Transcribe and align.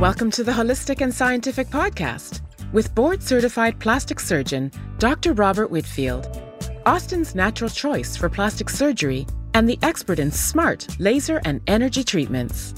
Welcome 0.00 0.30
to 0.32 0.44
the 0.44 0.52
Holistic 0.52 1.00
and 1.00 1.12
Scientific 1.12 1.68
Podcast 1.68 2.42
with 2.70 2.94
board 2.94 3.22
certified 3.22 3.80
plastic 3.80 4.20
surgeon 4.20 4.70
Dr. 4.98 5.32
Robert 5.32 5.70
Whitfield, 5.70 6.38
Austin's 6.84 7.34
natural 7.34 7.70
choice 7.70 8.14
for 8.14 8.28
plastic 8.28 8.68
surgery, 8.68 9.26
and 9.54 9.66
the 9.66 9.78
expert 9.80 10.18
in 10.18 10.30
smart 10.30 10.86
laser 11.00 11.40
and 11.46 11.62
energy 11.66 12.04
treatments. 12.04 12.74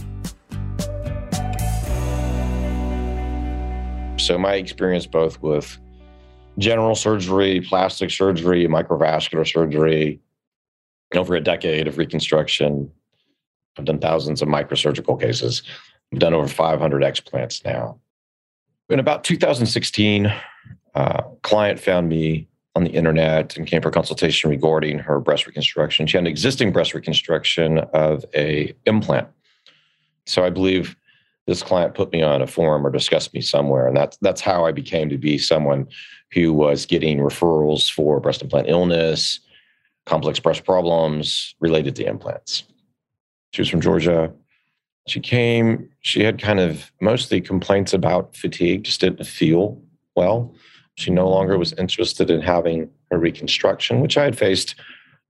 So, 4.18 4.38
my 4.38 4.54
experience 4.54 5.06
both 5.06 5.42
with 5.42 5.76
general 6.58 6.94
surgery, 6.94 7.60
plastic 7.62 8.12
surgery, 8.12 8.68
microvascular 8.68 9.44
surgery, 9.44 10.20
over 11.16 11.34
a 11.34 11.40
decade 11.40 11.88
of 11.88 11.98
reconstruction. 11.98 12.92
I've 13.76 13.86
done 13.86 13.98
thousands 13.98 14.40
of 14.40 14.46
microsurgical 14.46 15.20
cases. 15.20 15.64
I've 16.12 16.18
done 16.18 16.34
over 16.34 16.48
500 16.48 17.02
explants 17.02 17.64
now. 17.64 17.98
In 18.88 18.98
about 18.98 19.24
2016, 19.24 20.26
a 20.26 20.34
uh, 20.94 21.22
client 21.42 21.78
found 21.78 22.08
me 22.08 22.48
on 22.74 22.84
the 22.84 22.90
internet 22.90 23.56
and 23.56 23.66
came 23.66 23.82
for 23.82 23.90
consultation 23.90 24.48
regarding 24.48 24.98
her 25.00 25.20
breast 25.20 25.46
reconstruction. 25.46 26.06
She 26.06 26.16
had 26.16 26.22
an 26.22 26.26
existing 26.28 26.72
breast 26.72 26.94
reconstruction 26.94 27.78
of 27.92 28.24
a 28.34 28.72
implant. 28.86 29.28
So 30.26 30.44
I 30.44 30.50
believe 30.50 30.96
this 31.46 31.62
client 31.62 31.94
put 31.94 32.12
me 32.12 32.22
on 32.22 32.40
a 32.40 32.46
forum 32.46 32.86
or 32.86 32.90
discussed 32.90 33.34
me 33.34 33.40
somewhere, 33.40 33.86
and 33.86 33.96
that's 33.96 34.16
that's 34.18 34.40
how 34.40 34.64
I 34.64 34.72
became 34.72 35.08
to 35.08 35.18
be 35.18 35.38
someone 35.38 35.88
who 36.32 36.52
was 36.52 36.86
getting 36.86 37.18
referrals 37.18 37.90
for 37.90 38.20
breast 38.20 38.42
implant 38.42 38.68
illness, 38.68 39.40
complex 40.06 40.38
breast 40.38 40.64
problems 40.64 41.54
related 41.58 41.96
to 41.96 42.06
implants. 42.06 42.64
She 43.52 43.62
was 43.62 43.68
from 43.68 43.80
Georgia. 43.80 44.32
She 45.08 45.20
came, 45.20 45.88
she 46.00 46.22
had 46.22 46.40
kind 46.40 46.60
of 46.60 46.92
mostly 47.00 47.40
complaints 47.40 47.94
about 47.94 48.36
fatigue, 48.36 48.84
just 48.84 49.00
didn't 49.00 49.24
feel 49.24 49.80
well. 50.14 50.54
She 50.96 51.10
no 51.10 51.28
longer 51.28 51.56
was 51.56 51.72
interested 51.74 52.30
in 52.30 52.42
having 52.42 52.90
a 53.10 53.18
reconstruction, 53.18 54.00
which 54.00 54.18
I 54.18 54.24
had 54.24 54.36
faced 54.36 54.74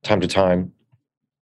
time 0.02 0.20
to 0.20 0.26
time 0.26 0.72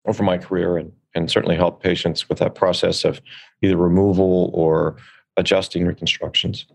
over 0.06 0.24
my 0.24 0.38
career 0.38 0.78
and, 0.78 0.92
and 1.16 1.30
certainly 1.30 1.56
helped 1.56 1.84
patients 1.84 2.30
with 2.30 2.38
that 2.40 2.56
process 2.56 3.04
of 3.04 3.22
either 3.62 3.76
removal 3.76 4.52
or 4.54 4.96
adjusting 5.36 5.86
reconstructions. 5.86 6.66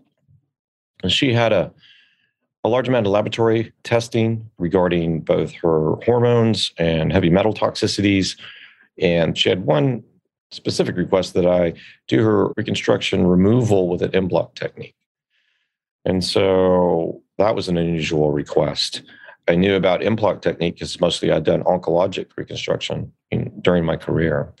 And 1.01 1.11
she 1.11 1.33
had 1.33 1.53
a, 1.53 1.71
a 2.63 2.69
large 2.69 2.87
amount 2.87 3.07
of 3.07 3.11
laboratory 3.11 3.71
testing 3.83 4.49
regarding 4.57 5.21
both 5.21 5.51
her 5.53 5.95
hormones 6.05 6.73
and 6.77 7.11
heavy 7.11 7.29
metal 7.29 7.53
toxicities. 7.53 8.37
And 9.01 9.37
she 9.37 9.49
had 9.49 9.65
one 9.65 10.03
specific 10.51 10.95
request 10.95 11.33
that 11.35 11.45
I 11.45 11.73
do 12.07 12.23
her 12.23 12.51
reconstruction 12.57 13.27
removal 13.27 13.87
with 13.87 14.01
an 14.01 14.15
en 14.15 14.27
bloc 14.27 14.55
technique. 14.55 14.95
And 16.05 16.23
so 16.23 17.21
that 17.37 17.55
was 17.55 17.67
an 17.67 17.77
unusual 17.77 18.31
request. 18.31 19.03
I 19.47 19.55
knew 19.55 19.75
about 19.75 20.03
en 20.03 20.15
bloc 20.15 20.41
technique 20.41 20.75
because 20.75 20.99
mostly 21.01 21.31
I'd 21.31 21.43
done 21.43 21.63
oncologic 21.63 22.27
reconstruction 22.35 23.11
in, 23.31 23.51
during 23.61 23.83
my 23.83 23.97
career. 23.97 24.53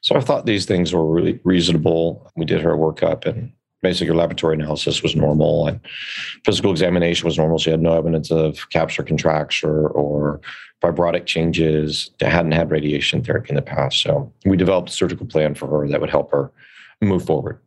So 0.00 0.16
I 0.16 0.20
thought 0.20 0.46
these 0.46 0.66
things 0.66 0.92
were 0.92 1.06
really 1.06 1.40
reasonable. 1.44 2.30
We 2.36 2.44
did 2.44 2.60
her 2.60 2.76
workup 2.76 3.24
and 3.24 3.52
basically 3.82 4.06
her 4.06 4.14
laboratory 4.14 4.54
analysis 4.54 5.02
was 5.02 5.16
normal 5.16 5.66
and 5.66 5.80
physical 6.44 6.70
examination 6.70 7.26
was 7.26 7.36
normal. 7.36 7.58
She 7.58 7.70
had 7.70 7.82
no 7.82 7.96
evidence 7.96 8.30
of 8.30 8.68
capsular 8.70 9.06
contracture 9.06 9.88
or 9.88 10.40
fibrotic 10.82 11.26
changes, 11.26 12.10
They 12.18 12.28
hadn't 12.28 12.52
had 12.52 12.70
radiation 12.70 13.22
therapy 13.22 13.50
in 13.50 13.56
the 13.56 13.62
past. 13.62 14.00
So 14.00 14.32
we 14.44 14.56
developed 14.56 14.90
a 14.90 14.92
surgical 14.92 15.26
plan 15.26 15.54
for 15.54 15.68
her 15.68 15.88
that 15.88 16.00
would 16.00 16.10
help 16.10 16.32
her 16.32 16.50
move 17.00 17.24
forward. 17.24 17.60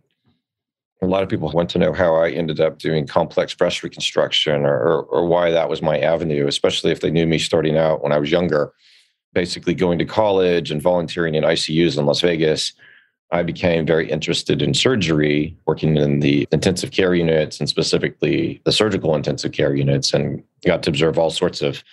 A 1.02 1.08
lot 1.08 1.23
of 1.23 1.30
people 1.30 1.49
want 1.52 1.69
to 1.71 1.80
know 1.80 1.93
how 1.93 2.16
I 2.16 2.31
ended 2.31 2.59
up 2.59 2.80
doing 2.80 3.05
complex 3.05 3.53
breast 3.53 3.83
reconstruction 3.83 4.66
or, 4.66 4.77
or, 4.77 5.03
or 5.03 5.27
why 5.27 5.52
that 5.52 5.70
was 5.70 5.81
my 5.81 5.99
avenue, 5.99 6.48
especially 6.48 6.92
if 6.92 7.02
they 7.02 7.11
knew 7.11 7.27
me 7.27 7.37
starting 7.37 7.77
out 7.77 8.02
when 8.02 8.11
I 8.11 8.17
was 8.17 8.31
younger, 8.31 8.73
basically 9.33 9.75
going 9.75 9.99
to 9.99 10.05
college 10.05 10.71
and 10.71 10.81
volunteering 10.81 11.36
in 11.36 11.43
ICUs 11.43 11.98
in 11.98 12.05
Las 12.05 12.21
Vegas. 12.21 12.73
I 13.36 13.44
became 13.44 13.86
very 13.86 14.10
interested 14.10 14.62
in 14.62 14.73
surgery, 14.73 15.58
working 15.66 15.98
in 15.98 16.22
the 16.22 16.48
intensive 16.54 16.92
care 16.92 17.14
units 17.14 17.60
and 17.60 17.68
specifically 17.68 18.62
the 18.64 18.72
surgical 18.72 19.14
intensive 19.14 19.52
care 19.52 19.76
units, 19.76 20.14
and 20.14 20.42
got 20.66 20.84
to 20.84 20.90
observe 20.90 21.20
all 21.20 21.30
sorts 21.30 21.62
of 21.62 21.84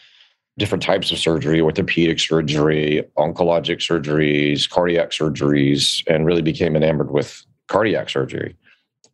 different 0.56 0.84
types 0.84 1.10
of 1.10 1.18
surgery, 1.18 1.60
orthopedic 1.60 2.20
surgery, 2.20 3.02
oncologic 3.18 3.78
surgeries, 3.78 4.70
cardiac 4.70 5.10
surgeries, 5.10 6.04
and 6.06 6.26
really 6.26 6.42
became 6.42 6.76
enamored 6.76 7.10
with 7.10 7.44
cardiac 7.66 8.08
surgery. 8.08 8.54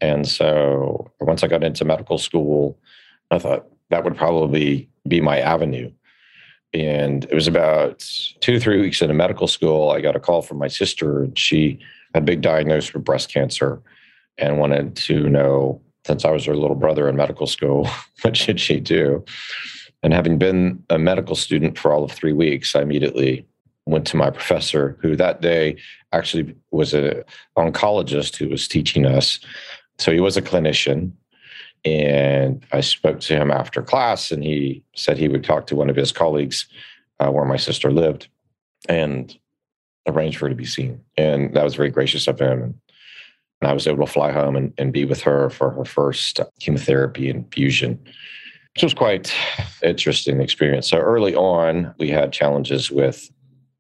And 0.03 0.29
so 0.29 1.11
once 1.21 1.43
I 1.43 1.47
got 1.49 1.65
into 1.65 1.87
medical 1.87 2.19
school, 2.19 2.79
I 3.31 3.39
thought 3.39 3.69
that 3.89 4.05
would 4.05 4.17
probably 4.19 4.91
be 5.07 5.23
my 5.23 5.39
avenue. 5.39 5.91
And 6.75 7.25
it 7.25 7.35
was 7.35 7.47
about 7.47 8.05
two, 8.41 8.61
three 8.61 8.83
weeks 8.83 9.01
into 9.01 9.15
medical 9.15 9.49
school, 9.49 9.91
I 9.91 10.03
got 10.03 10.15
a 10.15 10.21
call 10.21 10.43
from 10.43 10.59
my 10.59 10.69
sister, 10.69 11.23
and 11.23 11.39
she 11.39 11.79
had 12.15 12.23
a 12.23 12.27
big 12.27 12.41
diagnosis 12.41 12.95
with 12.95 13.05
breast 13.05 13.33
cancer 13.33 13.81
and 14.37 14.59
wanted 14.59 14.97
to 14.97 15.29
know, 15.29 15.81
since 16.07 16.25
I 16.25 16.31
was 16.31 16.45
her 16.45 16.57
little 16.57 16.77
brother 16.77 17.09
in 17.09 17.17
medical 17.17 17.47
school, 17.47 17.89
what 18.23 18.37
should 18.37 18.61
she 18.61 18.81
do? 18.81 19.25
And 20.03 20.13
having 20.13 20.39
been 20.39 20.83
a 20.91 20.99
medical 20.99 21.35
student 21.35 21.77
for 21.77 21.93
all 21.93 22.05
of 22.05 22.13
three 22.13 22.33
weeks, 22.33 22.77
I 22.77 22.83
immediately 22.83 23.47
went 23.87 24.07
to 24.07 24.17
my 24.17 24.31
professor, 24.31 24.97
who 25.01 25.17
that 25.17 25.41
day 25.41 25.77
actually 26.13 26.55
was 26.71 26.95
an 26.95 27.25
oncologist 27.57 28.37
who 28.37 28.49
was 28.49 28.69
teaching 28.69 29.07
us. 29.07 29.41
So 29.99 30.13
he 30.13 30.21
was 30.21 30.37
a 30.37 30.43
clinician. 30.43 31.13
And 31.85 32.65
I 32.73 32.81
spoke 32.81 33.21
to 33.21 33.37
him 33.37 33.51
after 33.51 33.83
class, 33.83 34.31
and 34.31 34.43
he 34.43 34.83
said 34.95 35.17
he 35.17 35.29
would 35.29 35.45
talk 35.45 35.67
to 35.69 35.77
one 35.77 35.89
of 35.89 35.97
his 35.97 36.13
colleagues 36.13 36.67
uh, 37.21 37.31
where 37.31 37.45
my 37.45 37.57
sister 37.57 37.91
lived 37.91 38.29
and 38.89 39.37
arrange 40.09 40.37
for 40.37 40.47
her 40.47 40.51
to 40.51 40.57
be 40.57 40.65
seen. 40.65 41.01
And 41.17 41.55
that 41.55 41.65
was 41.65 41.75
very 41.75 41.91
gracious 41.91 42.27
of 42.27 42.41
him. 42.41 42.63
And, 42.63 42.75
I 43.61 43.73
was 43.73 43.89
able 43.89 44.07
to 44.07 44.13
fly 44.13 44.31
home 44.31 44.55
and, 44.55 44.73
and 44.79 44.93
be 44.93 45.05
with 45.05 45.21
her 45.23 45.51
for 45.51 45.71
her 45.71 45.85
first 45.85 46.39
chemotherapy 46.61 47.29
infusion 47.29 47.99
which 48.79 48.85
was 48.85 48.95
quite 48.95 49.35
interesting 49.83 50.41
experience. 50.41 50.89
So 50.89 50.99
early 50.99 51.35
on, 51.35 51.93
we 51.99 52.11
had 52.11 52.33
challenges 52.33 52.93
with 52.93 53.29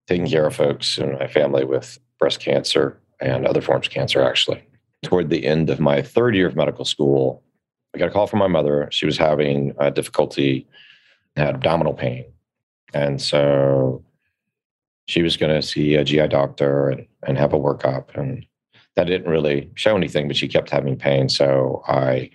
taking 0.09 0.27
care 0.27 0.44
of 0.44 0.56
folks 0.56 0.99
in 0.99 1.12
my 1.12 1.28
family 1.28 1.65
with 1.65 2.00
breast 2.19 2.41
cancer 2.41 2.99
and 3.21 3.47
other 3.47 3.61
forms 3.61 3.87
of 3.87 3.93
cancer, 3.93 4.21
actually. 4.21 4.61
Toward 5.05 5.31
the 5.31 5.47
end 5.47 5.71
of 5.71 5.78
my 5.78 6.03
third 6.03 6.34
year 6.34 6.49
of 6.49 6.56
medical 6.56 6.84
school, 6.84 7.44
I 7.94 7.99
got 7.99 8.09
a 8.09 8.11
call 8.11 8.27
from 8.27 8.41
my 8.41 8.49
mother. 8.49 8.88
She 8.91 9.06
was 9.06 9.17
having 9.17 9.72
difficulty, 9.94 10.67
had 11.37 11.55
abdominal 11.55 11.94
pain. 11.94 12.25
And 12.93 13.22
so 13.22 14.03
she 15.09 15.23
was 15.23 15.37
going 15.37 15.55
to 15.55 15.67
see 15.67 15.95
a 15.95 16.05
GI 16.05 16.29
doctor 16.29 16.89
and, 16.89 17.07
and 17.27 17.37
have 17.37 17.53
a 17.53 17.59
workup. 17.59 18.17
And 18.17 18.47
that 18.97 19.05
didn't 19.05 19.31
really 19.31 19.71
show 19.75 19.97
anything, 19.97 20.29
but 20.29 20.37
she 20.37 20.49
kept 20.49 20.71
having 20.71 20.97
pain. 20.97 21.29
So 21.29 21.83
I 21.87 22.31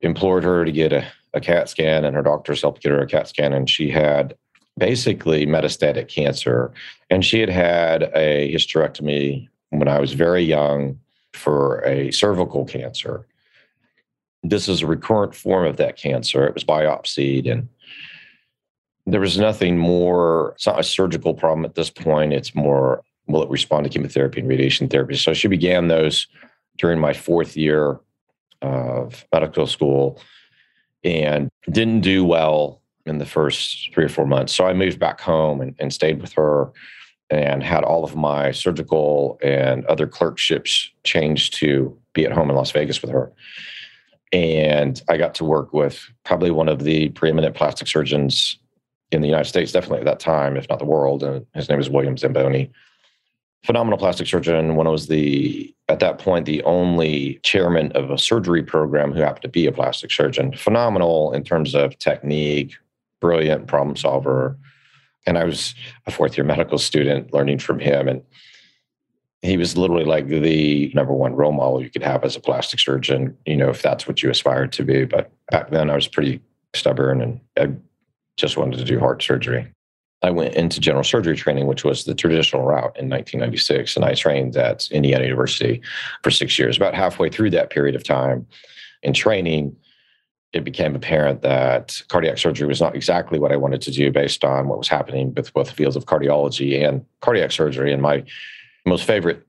implored 0.00 0.44
her 0.44 0.64
to 0.64 0.72
get 0.72 0.92
a 0.92 1.04
a 1.32 1.40
CAT 1.40 1.68
scan, 1.68 2.04
and 2.04 2.16
her 2.16 2.22
doctors 2.22 2.60
helped 2.60 2.82
get 2.82 2.92
her 2.92 3.00
a 3.00 3.06
CAT 3.06 3.28
scan, 3.28 3.52
and 3.52 3.68
she 3.68 3.90
had 3.90 4.34
basically 4.78 5.46
metastatic 5.46 6.08
cancer. 6.08 6.72
And 7.08 7.24
she 7.24 7.40
had 7.40 7.50
had 7.50 8.04
a 8.14 8.52
hysterectomy 8.52 9.48
when 9.70 9.88
I 9.88 10.00
was 10.00 10.12
very 10.12 10.42
young 10.42 10.98
for 11.32 11.84
a 11.84 12.10
cervical 12.10 12.64
cancer. 12.64 13.26
This 14.42 14.68
is 14.68 14.82
a 14.82 14.86
recurrent 14.86 15.34
form 15.34 15.66
of 15.66 15.76
that 15.76 15.96
cancer. 15.96 16.46
It 16.46 16.54
was 16.54 16.64
biopsied, 16.64 17.50
and 17.50 17.68
there 19.12 19.20
was 19.20 19.38
nothing 19.38 19.78
more, 19.78 20.52
it's 20.56 20.66
not 20.66 20.80
a 20.80 20.84
surgical 20.84 21.34
problem 21.34 21.64
at 21.64 21.74
this 21.74 21.90
point. 21.90 22.32
It's 22.32 22.54
more, 22.54 23.02
will 23.26 23.42
it 23.42 23.50
respond 23.50 23.84
to 23.84 23.90
chemotherapy 23.90 24.40
and 24.40 24.48
radiation 24.48 24.88
therapy? 24.88 25.16
So 25.16 25.32
she 25.32 25.48
began 25.48 25.88
those 25.88 26.26
during 26.78 26.98
my 27.00 27.12
fourth 27.12 27.56
year 27.56 28.00
of 28.62 29.24
medical 29.32 29.66
school 29.66 30.20
and 31.04 31.48
didn't 31.70 32.00
do 32.00 32.24
well 32.24 32.82
in 33.06 33.18
the 33.18 33.26
first 33.26 33.92
three 33.94 34.04
or 34.04 34.08
four 34.08 34.26
months. 34.26 34.52
So 34.52 34.66
I 34.66 34.72
moved 34.72 34.98
back 34.98 35.20
home 35.20 35.60
and, 35.60 35.74
and 35.78 35.92
stayed 35.92 36.20
with 36.20 36.32
her 36.34 36.70
and 37.30 37.62
had 37.62 37.84
all 37.84 38.04
of 38.04 38.16
my 38.16 38.50
surgical 38.50 39.38
and 39.42 39.86
other 39.86 40.06
clerkships 40.06 40.90
changed 41.04 41.54
to 41.54 41.96
be 42.12 42.26
at 42.26 42.32
home 42.32 42.50
in 42.50 42.56
Las 42.56 42.72
Vegas 42.72 43.00
with 43.00 43.10
her. 43.10 43.32
And 44.32 45.00
I 45.08 45.16
got 45.16 45.34
to 45.36 45.44
work 45.44 45.72
with 45.72 46.04
probably 46.24 46.50
one 46.50 46.68
of 46.68 46.84
the 46.84 47.08
preeminent 47.10 47.56
plastic 47.56 47.88
surgeons 47.88 48.58
in 49.12 49.20
the 49.20 49.28
United 49.28 49.48
States, 49.48 49.72
definitely 49.72 50.00
at 50.00 50.04
that 50.04 50.20
time, 50.20 50.56
if 50.56 50.68
not 50.68 50.78
the 50.78 50.84
world. 50.84 51.22
And 51.22 51.46
his 51.54 51.68
name 51.68 51.80
is 51.80 51.90
William 51.90 52.16
Zamboni 52.16 52.70
phenomenal 53.64 53.98
plastic 53.98 54.26
surgeon 54.26 54.76
when 54.76 54.86
I 54.86 54.90
was 54.90 55.08
the 55.08 55.74
at 55.88 56.00
that 56.00 56.18
point 56.18 56.46
the 56.46 56.62
only 56.62 57.40
chairman 57.42 57.92
of 57.92 58.10
a 58.10 58.18
surgery 58.18 58.62
program 58.62 59.12
who 59.12 59.20
happened 59.20 59.42
to 59.42 59.48
be 59.48 59.66
a 59.66 59.72
plastic 59.72 60.10
surgeon. 60.10 60.54
Phenomenal 60.54 61.32
in 61.32 61.44
terms 61.44 61.74
of 61.74 61.98
technique, 61.98 62.74
brilliant 63.20 63.66
problem 63.66 63.96
solver. 63.96 64.56
And 65.26 65.36
I 65.36 65.44
was 65.44 65.74
a 66.06 66.10
fourth 66.10 66.36
year 66.36 66.44
medical 66.44 66.78
student 66.78 67.32
learning 67.34 67.58
from 67.58 67.78
him. 67.78 68.08
And 68.08 68.22
he 69.42 69.56
was 69.56 69.76
literally 69.76 70.04
like 70.04 70.28
the 70.28 70.92
number 70.94 71.12
one 71.12 71.34
role 71.34 71.52
model 71.52 71.82
you 71.82 71.90
could 71.90 72.02
have 72.02 72.24
as 72.24 72.36
a 72.36 72.40
plastic 72.40 72.78
surgeon, 72.78 73.36
you 73.46 73.56
know, 73.56 73.68
if 73.68 73.82
that's 73.82 74.06
what 74.06 74.22
you 74.22 74.30
aspired 74.30 74.72
to 74.72 74.84
be. 74.84 75.04
But 75.04 75.30
back 75.50 75.70
then 75.70 75.90
I 75.90 75.94
was 75.94 76.08
pretty 76.08 76.40
stubborn 76.72 77.20
and 77.20 77.40
I 77.58 77.74
just 78.40 78.56
wanted 78.56 78.78
to 78.78 78.84
do 78.84 78.98
heart 78.98 79.22
surgery. 79.22 79.70
I 80.22 80.30
went 80.30 80.54
into 80.54 80.80
general 80.80 81.04
surgery 81.04 81.36
training, 81.36 81.66
which 81.66 81.84
was 81.84 82.04
the 82.04 82.14
traditional 82.14 82.62
route 82.62 82.96
in 82.98 83.08
1996. 83.08 83.96
And 83.96 84.04
I 84.04 84.14
trained 84.14 84.56
at 84.56 84.90
Indiana 84.90 85.24
University 85.24 85.80
for 86.22 86.30
six 86.30 86.58
years. 86.58 86.76
About 86.76 86.94
halfway 86.94 87.30
through 87.30 87.50
that 87.50 87.70
period 87.70 87.94
of 87.94 88.04
time 88.04 88.46
in 89.02 89.14
training, 89.14 89.74
it 90.52 90.64
became 90.64 90.94
apparent 90.94 91.42
that 91.42 92.02
cardiac 92.08 92.36
surgery 92.36 92.66
was 92.66 92.80
not 92.80 92.94
exactly 92.94 93.38
what 93.38 93.52
I 93.52 93.56
wanted 93.56 93.80
to 93.82 93.90
do 93.90 94.10
based 94.10 94.44
on 94.44 94.68
what 94.68 94.78
was 94.78 94.88
happening 94.88 95.32
with 95.34 95.52
both 95.54 95.70
fields 95.70 95.96
of 95.96 96.06
cardiology 96.06 96.86
and 96.86 97.04
cardiac 97.20 97.52
surgery. 97.52 97.92
And 97.92 98.02
my 98.02 98.24
most 98.84 99.04
favorite 99.04 99.46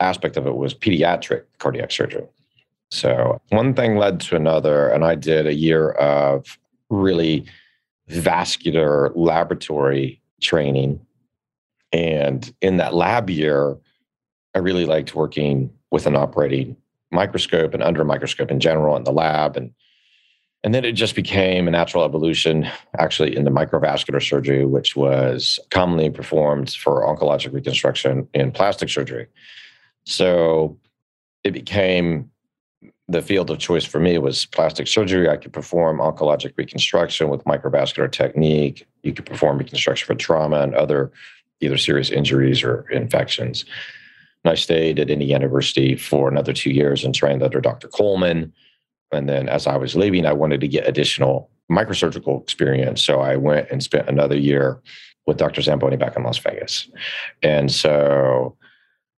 aspect 0.00 0.36
of 0.36 0.46
it 0.46 0.56
was 0.56 0.74
pediatric 0.74 1.44
cardiac 1.58 1.90
surgery. 1.90 2.26
So 2.90 3.40
one 3.48 3.72
thing 3.72 3.96
led 3.96 4.20
to 4.22 4.36
another, 4.36 4.88
and 4.88 5.04
I 5.04 5.14
did 5.14 5.46
a 5.46 5.54
year 5.54 5.92
of 5.92 6.58
really 6.90 7.46
vascular 8.08 9.12
laboratory 9.14 10.20
training. 10.40 11.00
And 11.92 12.52
in 12.60 12.78
that 12.78 12.94
lab 12.94 13.30
year, 13.30 13.76
I 14.54 14.58
really 14.58 14.86
liked 14.86 15.14
working 15.14 15.70
with 15.90 16.06
an 16.06 16.16
operating 16.16 16.76
microscope 17.10 17.74
and 17.74 17.82
under 17.82 18.04
microscope 18.04 18.50
in 18.50 18.60
general 18.60 18.96
in 18.96 19.04
the 19.04 19.12
lab. 19.12 19.56
And 19.56 19.72
and 20.64 20.72
then 20.72 20.84
it 20.84 20.92
just 20.92 21.16
became 21.16 21.66
a 21.66 21.72
natural 21.72 22.04
evolution, 22.04 22.68
actually, 22.96 23.36
into 23.36 23.50
microvascular 23.50 24.22
surgery, 24.22 24.64
which 24.64 24.94
was 24.94 25.58
commonly 25.70 26.08
performed 26.08 26.70
for 26.70 27.02
oncologic 27.02 27.52
reconstruction 27.52 28.28
in 28.32 28.52
plastic 28.52 28.88
surgery. 28.88 29.26
So 30.04 30.78
it 31.42 31.52
became 31.52 32.30
the 33.08 33.22
field 33.22 33.50
of 33.50 33.58
choice 33.58 33.84
for 33.84 33.98
me 33.98 34.16
was 34.18 34.46
plastic 34.46 34.86
surgery. 34.86 35.28
I 35.28 35.36
could 35.36 35.52
perform 35.52 35.98
oncologic 35.98 36.52
reconstruction 36.56 37.28
with 37.28 37.44
microvascular 37.44 38.10
technique. 38.10 38.86
You 39.02 39.12
could 39.12 39.26
perform 39.26 39.58
reconstruction 39.58 40.06
for 40.06 40.14
trauma 40.14 40.60
and 40.60 40.74
other 40.74 41.12
either 41.60 41.76
serious 41.76 42.10
injuries 42.10 42.62
or 42.62 42.88
infections. 42.90 43.64
And 44.44 44.52
I 44.52 44.54
stayed 44.54 44.98
at 44.98 45.10
Indiana 45.10 45.44
University 45.44 45.96
for 45.96 46.28
another 46.28 46.52
two 46.52 46.70
years 46.70 47.04
and 47.04 47.14
trained 47.14 47.42
under 47.42 47.60
Dr. 47.60 47.88
Coleman. 47.88 48.52
And 49.12 49.28
then 49.28 49.48
as 49.48 49.66
I 49.66 49.76
was 49.76 49.94
leaving, 49.94 50.26
I 50.26 50.32
wanted 50.32 50.60
to 50.60 50.68
get 50.68 50.88
additional 50.88 51.50
microsurgical 51.70 52.42
experience. 52.42 53.02
So 53.02 53.20
I 53.20 53.36
went 53.36 53.70
and 53.70 53.82
spent 53.82 54.08
another 54.08 54.36
year 54.36 54.80
with 55.26 55.36
Dr. 55.36 55.62
Zamboni 55.62 55.96
back 55.96 56.16
in 56.16 56.24
Las 56.24 56.38
Vegas. 56.38 56.88
And 57.42 57.70
so 57.70 58.56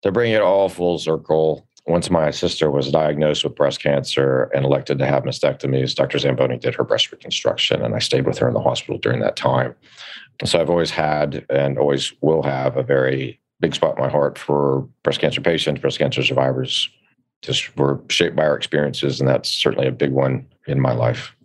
to 0.01 0.11
bring 0.11 0.33
it 0.33 0.41
all 0.41 0.67
full 0.67 0.99
circle, 0.99 1.67
once 1.85 2.09
my 2.09 2.31
sister 2.31 2.71
was 2.71 2.91
diagnosed 2.91 3.43
with 3.43 3.55
breast 3.55 3.81
cancer 3.81 4.43
and 4.55 4.63
elected 4.63 4.97
to 4.99 5.05
have 5.05 5.23
mastectomies, 5.23 5.93
Dr. 5.93 6.17
Zamboni 6.17 6.57
did 6.57 6.75
her 6.75 6.83
breast 6.83 7.11
reconstruction, 7.11 7.81
and 7.81 7.93
I 7.93 7.99
stayed 7.99 8.25
with 8.25 8.37
her 8.37 8.47
in 8.47 8.53
the 8.53 8.61
hospital 8.61 8.97
during 8.97 9.19
that 9.19 9.35
time. 9.35 9.75
So 10.45 10.61
I've 10.61 10.69
always 10.69 10.91
had 10.91 11.45
and 11.49 11.77
always 11.77 12.13
will 12.21 12.41
have 12.43 12.77
a 12.77 12.83
very 12.83 13.39
big 13.59 13.75
spot 13.75 13.97
in 13.97 14.03
my 14.03 14.09
heart 14.09 14.37
for 14.37 14.87
breast 15.03 15.19
cancer 15.19 15.41
patients, 15.41 15.81
breast 15.81 15.99
cancer 15.99 16.23
survivors. 16.23 16.89
Just 17.41 17.75
were 17.77 18.01
shaped 18.09 18.37
by 18.37 18.43
our 18.43 18.55
experiences, 18.55 19.19
and 19.19 19.27
that's 19.27 19.49
certainly 19.49 19.87
a 19.87 19.91
big 19.91 20.11
one 20.11 20.47
in 20.67 20.79
my 20.79 20.93
life. 20.93 21.35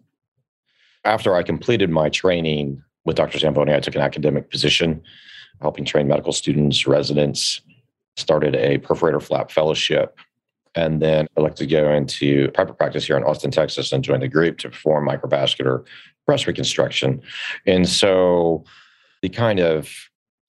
After 1.05 1.35
I 1.35 1.43
completed 1.43 1.91
my 1.91 2.09
training 2.09 2.81
with 3.05 3.17
Dr. 3.17 3.39
Zamboni, 3.39 3.75
I 3.75 3.81
took 3.81 3.97
an 3.97 4.03
academic 4.03 4.51
position 4.51 5.03
helping 5.61 5.85
train 5.85 6.07
medical 6.07 6.33
students, 6.33 6.87
residents, 6.87 7.61
started 8.17 8.55
a 8.55 8.79
perforator 8.79 9.21
flap 9.21 9.51
fellowship 9.51 10.17
and 10.75 11.01
then 11.03 11.27
elected 11.37 11.69
to 11.69 11.75
go 11.75 11.93
into 11.93 12.51
private 12.53 12.77
practice 12.77 13.07
here 13.07 13.17
in 13.17 13.25
Austin, 13.25 13.51
Texas, 13.51 13.93
and 13.93 14.05
joined 14.05 14.23
the 14.23 14.29
group 14.29 14.59
to 14.59 14.69
perform 14.69 15.09
microvascular 15.09 15.85
breast 16.27 16.47
reconstruction. 16.47 17.21
And 17.67 17.89
so 17.89 18.65
the 19.23 19.29
kind 19.29 19.61
of 19.61 19.91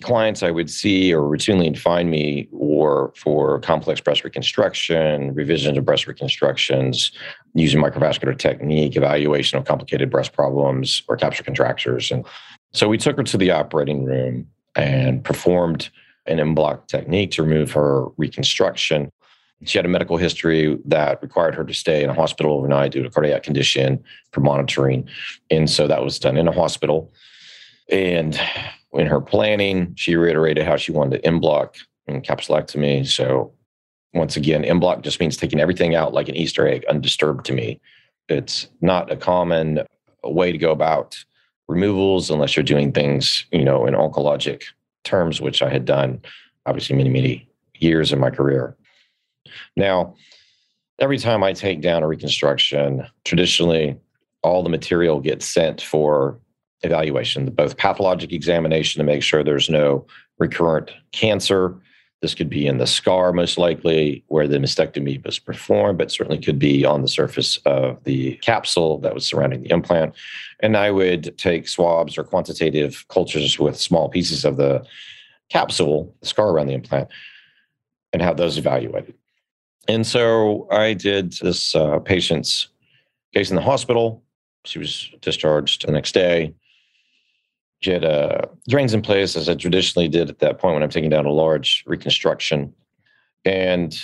clients 0.02 0.44
I 0.44 0.52
would 0.52 0.70
see 0.70 1.14
or 1.14 1.22
routinely 1.22 1.78
find 1.78 2.10
me 2.10 2.48
were 2.52 3.12
for 3.18 3.60
complex 3.60 4.00
breast 4.00 4.24
reconstruction, 4.24 5.34
revisions 5.34 5.78
of 5.78 5.86
breast 5.86 6.08
reconstructions, 6.08 7.12
using 7.54 7.82
microvascular 7.82 8.38
technique, 8.38 8.96
evaluation 8.96 9.58
of 9.58 9.66
complicated 9.66 10.10
breast 10.10 10.32
problems 10.34 11.04
or 11.10 11.18
capsular 11.18 11.44
contractures. 11.44 12.12
And 12.12 12.26
so 12.72 12.88
we 12.88 12.98
took 12.98 13.18
her 13.18 13.24
to 13.24 13.38
the 13.38 13.52
operating 13.52 14.06
room 14.06 14.48
and 14.76 15.24
performed 15.24 15.90
an 16.28 16.40
en 16.40 16.54
bloc 16.54 16.88
technique 16.88 17.32
to 17.32 17.44
remove 17.44 17.72
her 17.72 18.06
reconstruction. 18.18 19.10
She 19.66 19.78
had 19.78 19.86
a 19.86 19.90
medical 19.90 20.18
history 20.18 20.78
that 20.86 21.22
required 21.22 21.56
her 21.56 21.66
to 21.66 21.74
stay 21.74 22.04
in 22.04 22.10
a 22.10 22.14
hospital 22.14 22.54
overnight 22.54 22.92
due 22.92 23.04
to 23.04 23.10
cardiac 23.10 23.44
condition 23.44 24.02
for 24.32 24.40
monitoring. 24.40 25.08
And 25.52 25.70
so 25.70 25.88
that 25.88 26.04
was 26.04 26.18
done 26.18 26.38
in 26.38 26.48
a 26.48 26.52
hospital. 26.52 27.12
And 27.92 28.40
in 28.94 29.08
her 29.08 29.20
planning, 29.20 29.94
she 29.96 30.16
reiterated 30.16 30.66
how 30.66 30.78
she 30.78 30.92
wanted 30.92 31.18
to 31.18 31.26
en 31.26 31.40
bloc 31.40 31.76
and 32.08 32.24
capsulectomy. 32.24 33.06
So 33.06 33.54
once 34.14 34.38
again, 34.38 34.64
en 34.64 34.80
bloc 34.80 35.02
just 35.02 35.20
means 35.20 35.38
taking 35.38 35.60
everything 35.60 35.94
out 35.94 36.14
like 36.14 36.30
an 36.30 36.36
Easter 36.36 36.68
egg, 36.68 36.86
undisturbed 36.86 37.46
to 37.46 37.54
me. 37.54 37.82
It's 38.30 38.68
not 38.82 39.12
a 39.12 39.18
common 39.18 39.82
way 40.24 40.52
to 40.52 40.58
go 40.58 40.72
about 40.72 41.24
removals 41.68 42.32
unless 42.32 42.56
you're 42.56 42.64
doing 42.64 42.92
things, 42.92 43.46
you 43.52 43.64
know, 43.64 43.86
in 43.86 43.94
oncologic 43.94 44.64
terms, 45.04 45.42
which 45.42 45.62
I 45.62 45.70
had 45.70 45.86
done 45.86 46.22
obviously 46.66 46.96
many, 46.96 47.10
many 47.10 47.48
years 47.76 48.12
in 48.12 48.20
my 48.20 48.30
career. 48.30 48.76
Now, 49.76 50.16
every 51.00 51.18
time 51.18 51.44
I 51.44 51.54
take 51.54 51.82
down 51.82 52.04
a 52.04 52.08
reconstruction, 52.08 53.06
traditionally 53.26 53.98
all 54.44 54.64
the 54.64 54.70
material 54.70 55.20
gets 55.20 55.46
sent 55.46 55.82
for 55.82 56.40
evaluation, 56.82 57.50
both 57.52 57.78
pathologic 57.78 58.32
examination 58.32 59.00
to 59.00 59.06
make 59.06 59.24
sure 59.24 59.44
there's 59.44 59.70
no 59.70 60.06
recurrent 60.38 60.92
cancer. 61.12 61.76
This 62.22 62.36
could 62.36 62.50
be 62.50 62.68
in 62.68 62.80
the 62.80 62.88
scar, 62.88 63.32
most 63.32 63.58
likely, 63.58 64.24
where 64.28 64.48
the 64.48 64.58
mastectomy 64.58 65.24
was 65.26 65.40
performed, 65.40 65.98
but 65.98 66.12
certainly 66.12 66.40
could 66.42 66.60
be 66.60 66.84
on 66.86 67.02
the 67.02 67.08
surface 67.08 67.58
of 67.66 68.04
the 68.04 68.36
capsule 68.38 68.98
that 69.00 69.14
was 69.14 69.26
surrounding 69.26 69.64
the 69.64 69.72
implant. 69.72 70.14
And 70.60 70.76
I 70.76 70.92
would 70.92 71.38
take 71.38 71.68
swabs 71.70 72.18
or 72.18 72.26
quantitative 72.26 73.06
cultures 73.08 73.58
with 73.58 73.80
small 73.80 74.10
pieces 74.10 74.44
of 74.44 74.58
the 74.58 74.86
capsule, 75.50 76.14
the 76.20 76.28
scar 76.28 76.50
around 76.50 76.68
the 76.68 76.74
implant, 76.74 77.10
and 78.12 78.22
have 78.22 78.38
those 78.38 78.58
evaluated. 78.58 79.16
And 79.90 80.06
so 80.06 80.68
I 80.70 80.94
did 80.94 81.34
this 81.42 81.74
uh, 81.74 81.98
patient's 81.98 82.70
case 83.34 83.50
in 83.50 83.56
the 83.56 83.62
hospital. 83.64 84.24
She 84.64 84.78
was 84.78 85.10
discharged 85.20 85.88
the 85.88 85.92
next 85.92 86.12
day. 86.12 86.54
She 87.82 87.90
had 87.90 88.06
uh, 88.06 88.42
drains 88.68 88.94
in 88.94 89.02
place, 89.02 89.36
as 89.36 89.50
I 89.50 89.56
traditionally 89.56 90.08
did 90.08 90.30
at 90.30 90.38
that 90.40 90.60
point 90.60 90.76
when 90.76 90.84
I'm 90.84 90.92
taking 90.92 91.10
down 91.10 91.26
a 91.26 91.32
large 91.32 91.84
reconstruction. 91.88 92.72
And 93.46 94.00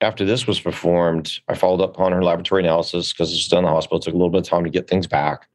after 0.00 0.24
this 0.24 0.46
was 0.46 0.60
performed, 0.60 1.32
I 1.48 1.56
followed 1.56 1.82
up 1.82 1.98
on 1.98 2.12
her 2.12 2.22
laboratory 2.22 2.62
analysis 2.62 3.12
because 3.12 3.32
it 3.32 3.36
was 3.36 3.48
done 3.48 3.60
in 3.60 3.64
the 3.64 3.70
hospital. 3.70 3.98
It 3.98 4.04
took 4.04 4.14
a 4.14 4.16
little 4.16 4.30
bit 4.30 4.42
of 4.42 4.48
time 4.48 4.62
to 4.62 4.70
get 4.70 4.88
things 4.88 5.08
back. 5.08 5.48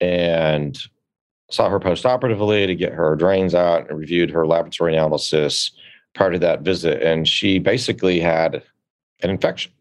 And 0.00 0.76
saw 1.48 1.68
her 1.68 1.78
postoperatively 1.78 2.66
to 2.66 2.74
get 2.74 2.92
her 2.92 3.14
drains 3.14 3.54
out 3.54 3.88
and 3.88 3.96
reviewed 3.96 4.30
her 4.30 4.48
laboratory 4.48 4.94
analysis 4.94 5.70
prior 6.14 6.32
to 6.32 6.38
that 6.40 6.62
visit. 6.62 7.02
And 7.02 7.28
she 7.28 7.60
basically 7.60 8.18
had 8.18 8.64
an 9.22 9.30
infection. 9.30 9.72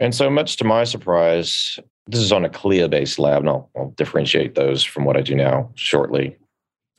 And 0.00 0.14
so, 0.14 0.30
much 0.30 0.56
to 0.56 0.64
my 0.64 0.84
surprise, 0.84 1.78
this 2.06 2.20
is 2.20 2.32
on 2.32 2.44
a 2.44 2.48
CLIA 2.48 2.88
based 2.88 3.18
lab, 3.18 3.40
and 3.40 3.48
I'll, 3.48 3.70
I'll, 3.76 3.90
differentiate 3.90 4.54
those 4.54 4.84
from 4.84 5.04
what 5.04 5.16
I 5.16 5.22
do 5.22 5.34
now 5.34 5.70
shortly. 5.74 6.36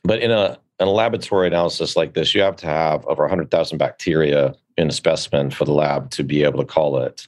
But 0.04 0.20
in 0.20 0.30
a, 0.30 0.58
in 0.78 0.86
a 0.86 0.90
laboratory 0.90 1.46
analysis 1.46 1.96
like 1.96 2.14
this, 2.14 2.34
you 2.34 2.42
have 2.42 2.56
to 2.56 2.66
have 2.66 3.04
over 3.06 3.22
100,000 3.22 3.78
bacteria 3.78 4.54
in 4.76 4.88
a 4.88 4.92
specimen 4.92 5.50
for 5.50 5.64
the 5.64 5.72
lab 5.72 6.10
to 6.10 6.22
be 6.22 6.42
able 6.42 6.58
to 6.58 6.64
call 6.64 6.98
it 6.98 7.26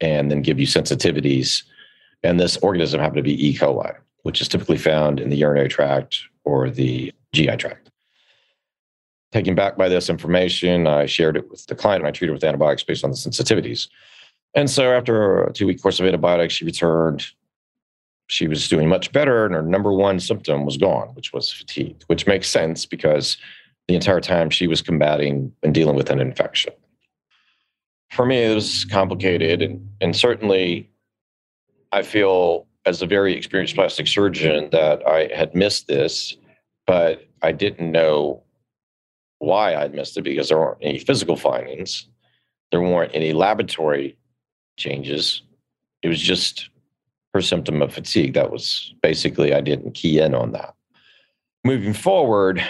and 0.00 0.30
then 0.30 0.42
give 0.42 0.60
you 0.60 0.66
sensitivities. 0.66 1.62
And 2.22 2.38
this 2.38 2.56
organism 2.58 3.00
happened 3.00 3.16
to 3.16 3.22
be 3.22 3.48
E. 3.48 3.56
coli, 3.56 3.94
which 4.22 4.40
is 4.40 4.48
typically 4.48 4.78
found 4.78 5.20
in 5.20 5.30
the 5.30 5.36
urinary 5.36 5.68
tract 5.68 6.20
or 6.44 6.70
the 6.70 7.12
GI 7.32 7.56
tract. 7.56 7.85
Taken 9.36 9.54
back 9.54 9.76
by 9.76 9.90
this 9.90 10.08
information, 10.08 10.86
I 10.86 11.04
shared 11.04 11.36
it 11.36 11.50
with 11.50 11.66
the 11.66 11.74
client 11.74 12.00
and 12.00 12.08
I 12.08 12.10
treated 12.10 12.32
with 12.32 12.42
antibiotics 12.42 12.82
based 12.82 13.04
on 13.04 13.10
the 13.10 13.18
sensitivities. 13.18 13.86
And 14.54 14.70
so 14.70 14.90
after 14.94 15.44
a 15.44 15.52
two 15.52 15.66
week 15.66 15.82
course 15.82 16.00
of 16.00 16.06
antibiotics, 16.06 16.54
she 16.54 16.64
returned. 16.64 17.22
She 18.28 18.48
was 18.48 18.66
doing 18.66 18.88
much 18.88 19.12
better, 19.12 19.44
and 19.44 19.54
her 19.54 19.60
number 19.60 19.92
one 19.92 20.20
symptom 20.20 20.64
was 20.64 20.78
gone, 20.78 21.08
which 21.08 21.34
was 21.34 21.52
fatigue, 21.52 22.02
which 22.06 22.26
makes 22.26 22.48
sense 22.48 22.86
because 22.86 23.36
the 23.88 23.94
entire 23.94 24.22
time 24.22 24.48
she 24.48 24.66
was 24.66 24.80
combating 24.80 25.52
and 25.62 25.74
dealing 25.74 25.96
with 25.96 26.08
an 26.08 26.18
infection. 26.18 26.72
For 28.12 28.24
me, 28.24 28.38
it 28.38 28.54
was 28.54 28.86
complicated, 28.86 29.60
and, 29.60 29.86
and 30.00 30.16
certainly 30.16 30.90
I 31.92 32.00
feel 32.00 32.66
as 32.86 33.02
a 33.02 33.06
very 33.06 33.34
experienced 33.34 33.74
plastic 33.74 34.06
surgeon 34.06 34.70
that 34.72 35.06
I 35.06 35.28
had 35.36 35.54
missed 35.54 35.88
this, 35.88 36.38
but 36.86 37.28
I 37.42 37.52
didn't 37.52 37.92
know 37.92 38.42
why 39.38 39.74
I'd 39.74 39.94
missed 39.94 40.16
it 40.16 40.22
because 40.22 40.48
there 40.48 40.58
weren't 40.58 40.78
any 40.82 40.98
physical 40.98 41.36
findings, 41.36 42.08
there 42.70 42.80
weren't 42.80 43.14
any 43.14 43.32
laboratory 43.32 44.16
changes. 44.76 45.42
It 46.02 46.08
was 46.08 46.20
just 46.20 46.70
her 47.34 47.40
symptom 47.40 47.82
of 47.82 47.92
fatigue. 47.92 48.34
That 48.34 48.50
was 48.50 48.94
basically, 49.02 49.54
I 49.54 49.60
didn't 49.60 49.92
key 49.92 50.18
in 50.18 50.34
on 50.34 50.52
that. 50.52 50.74
Moving 51.64 51.92
forward, 51.92 52.62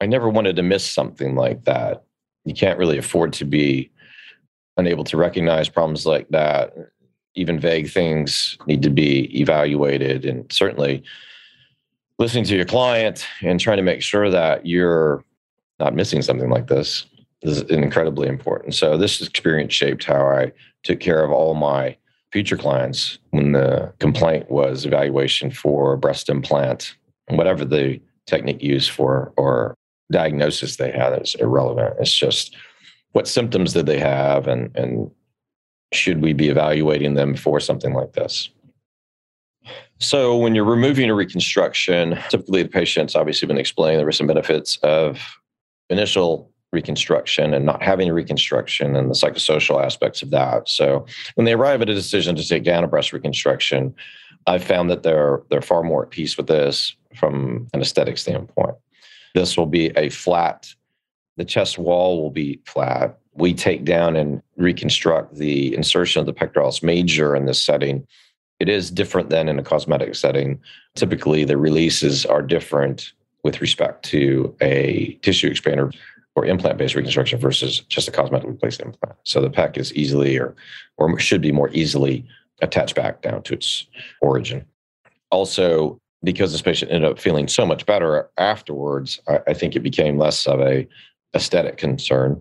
I 0.00 0.06
never 0.06 0.28
wanted 0.28 0.56
to 0.56 0.62
miss 0.62 0.84
something 0.84 1.34
like 1.34 1.64
that. 1.64 2.04
You 2.44 2.54
can't 2.54 2.78
really 2.78 2.98
afford 2.98 3.32
to 3.34 3.44
be 3.44 3.90
unable 4.76 5.04
to 5.04 5.16
recognize 5.16 5.68
problems 5.68 6.04
like 6.04 6.28
that. 6.30 6.74
Even 7.36 7.58
vague 7.58 7.90
things 7.90 8.58
need 8.66 8.82
to 8.82 8.90
be 8.90 9.40
evaluated. 9.40 10.24
And 10.24 10.50
certainly, 10.52 11.02
listening 12.18 12.44
to 12.44 12.56
your 12.56 12.64
client 12.64 13.26
and 13.42 13.58
trying 13.58 13.78
to 13.78 13.82
make 13.82 14.02
sure 14.02 14.30
that 14.30 14.66
you're 14.66 15.24
not 15.78 15.94
missing 15.94 16.22
something 16.22 16.50
like 16.50 16.66
this 16.66 17.06
is 17.42 17.62
incredibly 17.62 18.28
important. 18.28 18.74
So, 18.74 18.96
this 18.96 19.20
experience 19.20 19.72
shaped 19.72 20.04
how 20.04 20.26
I 20.26 20.52
took 20.82 21.00
care 21.00 21.24
of 21.24 21.32
all 21.32 21.54
my 21.54 21.96
future 22.32 22.56
clients 22.56 23.18
when 23.30 23.52
the 23.52 23.92
complaint 24.00 24.50
was 24.50 24.84
evaluation 24.84 25.50
for 25.50 25.96
breast 25.96 26.28
implant, 26.28 26.96
whatever 27.28 27.64
the 27.64 28.00
technique 28.26 28.62
used 28.62 28.90
for 28.90 29.32
or 29.36 29.74
diagnosis 30.10 30.76
they 30.76 30.90
had 30.90 31.20
is 31.22 31.34
irrelevant. 31.36 31.94
It's 32.00 32.14
just 32.14 32.56
what 33.12 33.28
symptoms 33.28 33.72
did 33.72 33.86
they 33.86 33.98
have 33.98 34.48
and 34.48 34.74
and 34.76 35.10
should 35.92 36.20
we 36.22 36.32
be 36.32 36.48
evaluating 36.48 37.14
them 37.14 37.36
for 37.36 37.60
something 37.60 37.94
like 37.94 38.12
this? 38.14 38.50
So 40.00 40.36
when 40.36 40.54
you're 40.54 40.64
removing 40.64 41.08
a 41.08 41.14
reconstruction, 41.14 42.18
typically 42.28 42.64
the 42.64 42.68
patient's 42.68 43.14
obviously 43.14 43.46
been 43.46 43.58
explaining 43.58 43.98
the 43.98 44.04
risks 44.04 44.20
and 44.20 44.26
benefits 44.26 44.76
of 44.78 45.20
initial 45.94 46.50
reconstruction 46.72 47.54
and 47.54 47.64
not 47.64 47.82
having 47.82 48.10
reconstruction 48.10 48.96
and 48.96 49.08
the 49.08 49.14
psychosocial 49.14 49.82
aspects 49.82 50.22
of 50.22 50.30
that. 50.30 50.68
So 50.68 51.06
when 51.36 51.44
they 51.44 51.52
arrive 51.52 51.80
at 51.82 51.88
a 51.88 51.94
decision 51.94 52.34
to 52.36 52.46
take 52.46 52.64
down 52.64 52.84
a 52.84 52.88
breast 52.88 53.12
reconstruction, 53.12 53.94
I've 54.46 54.64
found 54.64 54.90
that 54.90 55.02
they're 55.02 55.42
they're 55.48 55.62
far 55.62 55.82
more 55.82 56.04
at 56.04 56.10
peace 56.10 56.36
with 56.36 56.48
this 56.48 56.94
from 57.14 57.68
an 57.72 57.80
aesthetic 57.80 58.18
standpoint. 58.18 58.76
This 59.34 59.56
will 59.56 59.66
be 59.66 59.86
a 59.96 60.10
flat 60.10 60.74
the 61.36 61.44
chest 61.44 61.78
wall 61.78 62.22
will 62.22 62.30
be 62.30 62.60
flat. 62.64 63.18
We 63.34 63.54
take 63.54 63.84
down 63.84 64.16
and 64.16 64.42
reconstruct 64.56 65.34
the 65.34 65.74
insertion 65.74 66.20
of 66.20 66.26
the 66.26 66.32
pectoralis 66.32 66.82
major 66.82 67.34
in 67.34 67.46
this 67.46 67.62
setting. 67.62 68.06
It 68.60 68.68
is 68.68 68.90
different 68.90 69.30
than 69.30 69.48
in 69.48 69.58
a 69.58 69.62
cosmetic 69.62 70.14
setting. 70.14 70.60
Typically, 70.94 71.44
the 71.44 71.56
releases 71.56 72.24
are 72.24 72.42
different 72.42 73.12
with 73.44 73.60
respect 73.60 74.04
to 74.06 74.54
a 74.60 75.18
tissue 75.22 75.50
expander 75.50 75.94
or 76.34 76.44
implant 76.46 76.78
based 76.78 76.96
reconstruction 76.96 77.38
versus 77.38 77.80
just 77.80 78.08
a 78.08 78.10
cosmetically 78.10 78.58
placed 78.58 78.80
implant. 78.80 79.14
So 79.22 79.40
the 79.40 79.50
pec 79.50 79.76
is 79.76 79.94
easily 79.94 80.36
or, 80.38 80.56
or 80.96 81.16
should 81.20 81.40
be 81.40 81.52
more 81.52 81.70
easily 81.72 82.26
attached 82.60 82.96
back 82.96 83.22
down 83.22 83.42
to 83.44 83.54
its 83.54 83.86
origin. 84.20 84.64
Also, 85.30 85.98
because 86.24 86.52
this 86.52 86.62
patient 86.62 86.90
ended 86.90 87.10
up 87.10 87.18
feeling 87.18 87.46
so 87.46 87.66
much 87.66 87.86
better 87.86 88.28
afterwards, 88.38 89.20
I, 89.28 89.40
I 89.48 89.54
think 89.54 89.76
it 89.76 89.80
became 89.80 90.18
less 90.18 90.46
of 90.46 90.60
a 90.60 90.88
aesthetic 91.36 91.76
concern. 91.76 92.40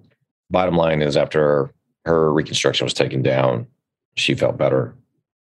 Bottom 0.50 0.78
line 0.78 1.02
is, 1.02 1.18
after 1.18 1.72
her 2.06 2.32
reconstruction 2.32 2.86
was 2.86 2.94
taken 2.94 3.22
down, 3.22 3.68
she 4.16 4.36
felt 4.36 4.58
better 4.58 4.96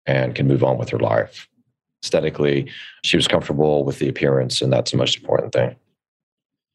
and 0.06 0.34
can 0.34 0.46
move 0.46 0.64
on 0.64 0.78
with 0.78 0.88
her 0.90 0.98
life. 0.98 1.48
Aesthetically, 2.02 2.70
she 3.02 3.16
was 3.16 3.28
comfortable 3.28 3.84
with 3.84 3.98
the 3.98 4.08
appearance, 4.08 4.62
and 4.62 4.72
that's 4.72 4.90
the 4.90 4.96
most 4.96 5.18
important 5.18 5.52
thing. 5.52 5.76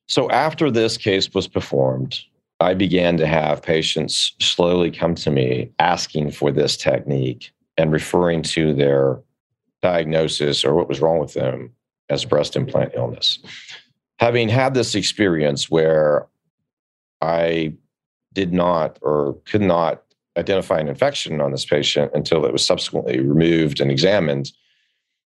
So, 0.08 0.29
after 0.29 0.70
this 0.70 0.98
case 0.98 1.34
was 1.34 1.48
performed, 1.48 2.20
I 2.60 2.74
began 2.74 3.17
to 3.17 3.27
have 3.27 3.62
patients 3.62 4.34
slowly 4.39 4.91
come 4.91 5.15
to 5.15 5.32
me 5.32 5.72
asking 5.79 6.32
for 6.32 6.51
this 6.51 6.77
technique 6.77 7.51
and 7.77 7.91
referring 7.91 8.44
to 8.44 8.74
their 8.74 9.20
diagnosis 9.82 10.63
or 10.63 10.74
what 10.75 10.88
was 10.88 11.01
wrong 11.01 11.20
with 11.20 11.34
them 11.34 11.72
as 12.10 12.24
breast 12.24 12.55
implant 12.55 12.94
illness. 12.96 13.39
Having 14.20 14.50
had 14.50 14.74
this 14.74 14.96
experience 14.96 15.70
where 15.70 16.27
I 17.22 17.74
did 18.34 18.53
not 18.53 19.00
or 19.01 19.38
could 19.46 19.62
not 19.62 20.03
identify 20.38 20.79
an 20.79 20.88
infection 20.88 21.41
on 21.41 21.51
this 21.51 21.65
patient 21.65 22.12
until 22.13 22.46
it 22.46 22.53
was 22.53 22.65
subsequently 22.65 23.20
removed 23.20 23.79
and 23.79 23.89
examined. 23.89 24.51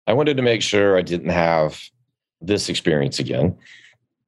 I 0.06 0.12
wanted 0.12 0.36
to 0.36 0.42
make 0.42 0.62
sure 0.62 0.96
I 0.96 1.02
didn't 1.02 1.30
have 1.30 1.80
this 2.40 2.68
experience 2.68 3.18
again. 3.18 3.56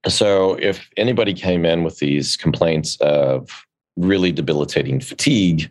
So, 0.09 0.55
if 0.55 0.89
anybody 0.97 1.35
came 1.35 1.65
in 1.65 1.83
with 1.83 1.99
these 1.99 2.37
complaints 2.37 2.97
of 3.01 3.67
really 3.97 4.31
debilitating 4.31 5.01
fatigue, 5.01 5.71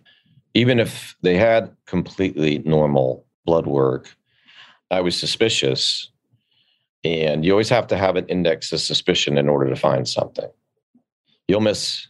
even 0.54 0.80
if 0.80 1.16
they 1.22 1.38
had 1.38 1.76
completely 1.86 2.60
normal 2.60 3.26
blood 3.46 3.66
work, 3.68 4.16
I 4.92 5.02
was 5.02 5.18
suspicious. 5.18 6.10
And 7.04 7.46
you 7.46 7.52
always 7.52 7.70
have 7.70 7.88
to 7.88 7.98
have 7.98 8.16
an 8.16 8.26
index 8.28 8.72
of 8.72 8.82
suspicion 8.82 9.38
in 9.38 9.48
order 9.48 9.70
to 9.70 9.76
find 9.76 10.08
something 10.08 10.50
you'll 11.48 11.62
miss 11.62 12.08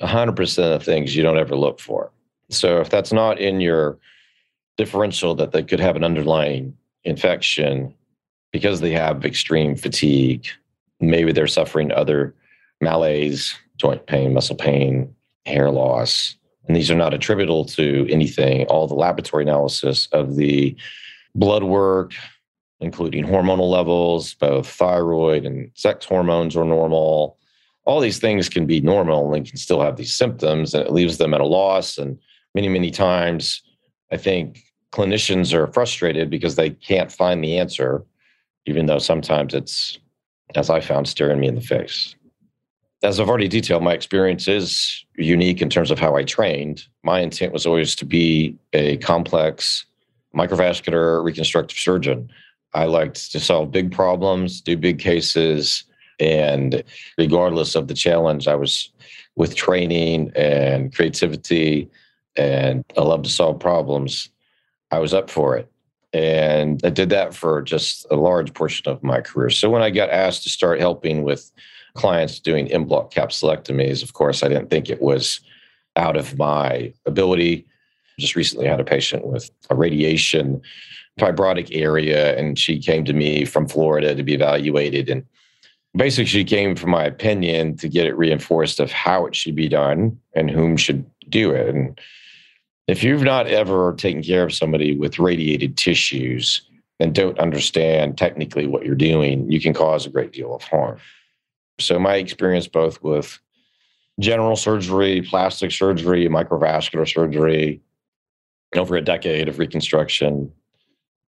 100% 0.00 0.74
of 0.74 0.82
things 0.82 1.16
you 1.16 1.22
don't 1.22 1.38
ever 1.38 1.56
look 1.56 1.80
for. 1.80 2.12
So 2.50 2.80
if 2.80 2.90
that's 2.90 3.12
not 3.12 3.38
in 3.38 3.60
your 3.60 3.98
differential 4.76 5.34
that 5.36 5.52
they 5.52 5.62
could 5.62 5.80
have 5.80 5.96
an 5.96 6.04
underlying 6.04 6.76
infection 7.04 7.94
because 8.52 8.80
they 8.80 8.92
have 8.92 9.24
extreme 9.24 9.76
fatigue, 9.76 10.46
maybe 11.00 11.32
they're 11.32 11.46
suffering 11.46 11.90
other 11.92 12.34
malaise, 12.80 13.54
joint 13.76 14.06
pain, 14.06 14.34
muscle 14.34 14.56
pain, 14.56 15.14
hair 15.46 15.70
loss, 15.70 16.36
and 16.66 16.76
these 16.76 16.90
are 16.90 16.96
not 16.96 17.14
attributable 17.14 17.64
to 17.64 18.06
anything. 18.10 18.66
All 18.66 18.86
the 18.86 18.94
laboratory 18.94 19.44
analysis 19.44 20.06
of 20.12 20.36
the 20.36 20.76
blood 21.34 21.64
work, 21.64 22.12
including 22.80 23.24
hormonal 23.24 23.70
levels, 23.70 24.34
both 24.34 24.68
thyroid 24.68 25.44
and 25.44 25.70
sex 25.74 26.04
hormones 26.04 26.56
are 26.56 26.64
normal 26.64 27.38
all 27.84 28.00
these 28.00 28.18
things 28.18 28.48
can 28.48 28.66
be 28.66 28.80
normal 28.80 29.34
and 29.34 29.46
can 29.46 29.56
still 29.56 29.80
have 29.80 29.96
these 29.96 30.14
symptoms 30.14 30.74
and 30.74 30.84
it 30.84 30.92
leaves 30.92 31.18
them 31.18 31.34
at 31.34 31.40
a 31.40 31.46
loss 31.46 31.98
and 31.98 32.18
many 32.54 32.68
many 32.68 32.90
times 32.90 33.62
i 34.10 34.16
think 34.16 34.62
clinicians 34.92 35.52
are 35.52 35.72
frustrated 35.72 36.30
because 36.30 36.56
they 36.56 36.70
can't 36.70 37.10
find 37.10 37.42
the 37.42 37.58
answer 37.58 38.04
even 38.66 38.86
though 38.86 38.98
sometimes 38.98 39.54
it's 39.54 39.98
as 40.54 40.70
i 40.70 40.80
found 40.80 41.08
staring 41.08 41.40
me 41.40 41.48
in 41.48 41.54
the 41.54 41.60
face. 41.60 42.14
As 43.02 43.18
i've 43.18 43.28
already 43.28 43.48
detailed 43.48 43.82
my 43.82 43.92
experience 43.94 44.46
is 44.46 45.04
unique 45.16 45.60
in 45.60 45.70
terms 45.70 45.90
of 45.90 45.98
how 45.98 46.16
i 46.16 46.22
trained. 46.22 46.84
My 47.02 47.20
intent 47.20 47.52
was 47.52 47.66
always 47.66 47.94
to 47.96 48.04
be 48.04 48.56
a 48.72 48.98
complex 48.98 49.84
microvascular 50.34 51.24
reconstructive 51.24 51.78
surgeon. 51.78 52.30
I 52.74 52.84
liked 52.84 53.32
to 53.32 53.40
solve 53.40 53.70
big 53.70 53.92
problems 53.92 54.60
do 54.60 54.76
big 54.76 54.98
cases 54.98 55.84
and 56.20 56.84
regardless 57.18 57.74
of 57.74 57.88
the 57.88 57.94
challenge, 57.94 58.46
I 58.46 58.54
was 58.54 58.90
with 59.34 59.56
training 59.56 60.30
and 60.36 60.94
creativity 60.94 61.88
and 62.36 62.84
I 62.96 63.02
love 63.02 63.22
to 63.22 63.28
solve 63.28 63.58
problems. 63.58 64.30
I 64.92 64.98
was 64.98 65.14
up 65.14 65.30
for 65.30 65.56
it. 65.56 65.70
And 66.12 66.80
I 66.84 66.90
did 66.90 67.08
that 67.08 67.34
for 67.34 67.62
just 67.62 68.06
a 68.10 68.16
large 68.16 68.52
portion 68.52 68.86
of 68.92 69.02
my 69.02 69.22
career. 69.22 69.48
So 69.48 69.70
when 69.70 69.82
I 69.82 69.88
got 69.88 70.10
asked 70.10 70.42
to 70.42 70.50
start 70.50 70.78
helping 70.78 71.22
with 71.22 71.50
clients 71.94 72.38
doing 72.38 72.70
en 72.70 72.84
bloc 72.84 73.12
capsulectomies, 73.12 74.02
of 74.02 74.12
course, 74.12 74.42
I 74.42 74.48
didn't 74.48 74.68
think 74.68 74.90
it 74.90 75.00
was 75.00 75.40
out 75.96 76.16
of 76.16 76.36
my 76.36 76.92
ability. 77.06 77.66
Just 78.18 78.36
recently 78.36 78.66
had 78.66 78.80
a 78.80 78.84
patient 78.84 79.26
with 79.26 79.50
a 79.70 79.74
radiation 79.74 80.60
fibrotic 81.18 81.68
area, 81.72 82.38
and 82.38 82.58
she 82.58 82.78
came 82.78 83.04
to 83.06 83.12
me 83.14 83.46
from 83.46 83.66
Florida 83.66 84.14
to 84.14 84.22
be 84.22 84.34
evaluated. 84.34 85.08
And 85.08 85.24
basically 85.96 86.26
she 86.26 86.44
came 86.44 86.76
for 86.76 86.88
my 86.88 87.04
opinion 87.04 87.76
to 87.78 87.88
get 87.88 88.06
it 88.06 88.16
reinforced 88.16 88.80
of 88.80 88.92
how 88.92 89.24
it 89.24 89.34
should 89.34 89.54
be 89.54 89.68
done 89.68 90.18
and 90.34 90.50
whom 90.50 90.76
should 90.76 91.06
do 91.30 91.52
it 91.52 91.74
and 91.74 91.98
if 92.88 93.02
you've 93.02 93.22
not 93.22 93.46
ever 93.46 93.94
taken 93.94 94.22
care 94.22 94.44
of 94.44 94.54
somebody 94.54 94.96
with 94.96 95.18
radiated 95.18 95.76
tissues 95.76 96.62
and 97.00 97.14
don't 97.14 97.38
understand 97.38 98.18
technically 98.18 98.66
what 98.66 98.84
you're 98.84 98.94
doing 98.94 99.50
you 99.50 99.60
can 99.60 99.74
cause 99.74 100.06
a 100.06 100.10
great 100.10 100.32
deal 100.32 100.54
of 100.54 100.62
harm. 100.62 100.98
So 101.80 101.98
my 101.98 102.16
experience 102.16 102.68
both 102.68 103.02
with 103.02 103.38
general 104.20 104.56
surgery 104.56 105.22
plastic 105.22 105.72
surgery 105.72 106.28
microvascular 106.28 107.10
surgery 107.10 107.80
over 108.76 108.96
a 108.96 109.02
decade 109.02 109.48
of 109.48 109.58
reconstruction. 109.58 110.52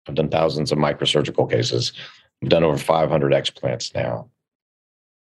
I've 0.08 0.15
done 0.15 0.29
thousands 0.29 0.72
of 0.72 0.77
microsurgical 0.77 1.50
cases. 1.50 1.93
I've 2.41 2.50
done 2.50 2.63
over 2.63 2.77
500 2.77 3.34
explants 3.34 3.93
now. 3.93 4.29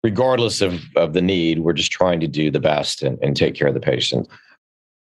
Regardless 0.03 0.61
of, 0.61 0.81
of 0.95 1.13
the 1.13 1.21
need, 1.21 1.59
we're 1.59 1.73
just 1.73 1.91
trying 1.91 2.19
to 2.19 2.27
do 2.27 2.51
the 2.51 2.59
best 2.59 3.03
and, 3.03 3.17
and 3.21 3.35
take 3.35 3.55
care 3.55 3.67
of 3.67 3.73
the 3.73 3.79
patient. 3.79 4.27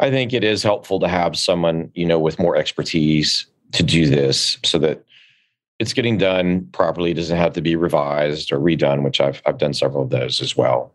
I 0.04 0.10
think 0.10 0.34
it 0.34 0.44
is 0.44 0.62
helpful 0.62 1.00
to 1.00 1.08
have 1.08 1.34
someone, 1.34 1.90
you 1.94 2.04
know, 2.04 2.18
with 2.18 2.38
more 2.38 2.56
expertise 2.56 3.46
to 3.72 3.82
do 3.82 4.04
this 4.04 4.58
so 4.62 4.78
that 4.80 5.02
it's 5.78 5.94
getting 5.94 6.18
done 6.18 6.68
properly. 6.72 7.12
It 7.12 7.14
doesn't 7.14 7.38
have 7.38 7.54
to 7.54 7.62
be 7.62 7.74
revised 7.74 8.52
or 8.52 8.58
redone, 8.58 9.02
which 9.02 9.18
I've, 9.18 9.40
I've 9.46 9.56
done 9.56 9.72
several 9.72 10.02
of 10.02 10.10
those 10.10 10.42
as 10.42 10.54
well. 10.54 10.92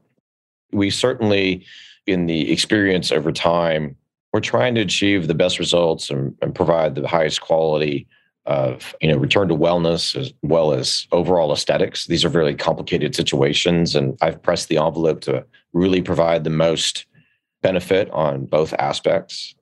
We 0.72 0.92
certainly, 0.92 1.66
in 2.06 2.28
the 2.28 2.51
experience 2.51 3.12
over 3.12 3.32
time, 3.32 3.96
we're 4.32 4.42
trying 4.42 4.75
to 4.75 4.82
achieve 4.82 5.25
the 5.25 5.34
best 5.34 5.58
results 5.58 6.12
and, 6.12 6.36
and 6.44 6.54
provide 6.54 6.94
the 6.94 7.08
highest 7.08 7.42
quality 7.42 8.08
of 8.46 8.96
you 9.01 9.12
know 9.12 9.18
return 9.18 9.48
to 9.48 9.56
wellness 9.56 10.16
as 10.16 10.34
well 10.44 10.72
as 10.72 11.08
overall 11.12 11.51
aesthetics 11.51 12.06
these 12.06 12.24
are 12.24 12.30
very 12.30 12.56
complicated 12.56 13.13
situations 13.13 13.98
and 13.98 14.18
i've 14.22 14.42
pressed 14.42 14.70
the 14.70 14.78
envelope 14.78 15.20
to 15.20 15.46
really 15.74 16.01
provide 16.01 16.46
the 16.46 16.50
most 16.50 17.06
benefit 17.62 18.10
on 18.12 18.46
both 18.46 18.74
aspects 18.74 19.56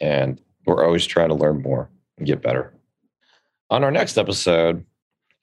and 0.00 0.40
we're 0.66 0.84
always 0.84 1.06
trying 1.06 1.28
to 1.28 1.34
learn 1.34 1.62
more 1.62 1.90
and 2.18 2.26
get 2.26 2.42
better 2.42 2.72
on 3.70 3.84
our 3.84 3.90
next 3.90 4.16
episode 4.18 4.84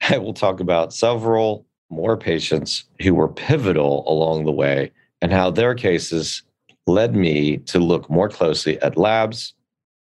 i 0.08 0.18
will 0.18 0.34
talk 0.34 0.60
about 0.60 0.92
several 0.92 1.66
more 1.90 2.16
patients 2.16 2.84
who 3.00 3.14
were 3.14 3.28
pivotal 3.28 4.04
along 4.06 4.44
the 4.44 4.52
way 4.52 4.90
and 5.20 5.32
how 5.32 5.50
their 5.50 5.74
cases 5.74 6.42
led 6.86 7.14
me 7.14 7.58
to 7.58 7.78
look 7.78 8.08
more 8.10 8.28
closely 8.28 8.80
at 8.82 8.96
labs 8.96 9.54